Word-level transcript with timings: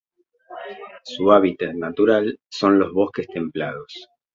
Su 1.03 1.31
hábitat 1.31 1.75
natural 1.75 2.39
son: 2.49 2.79
los 2.79 2.91
bosques 2.91 3.27
templados. 3.27 4.07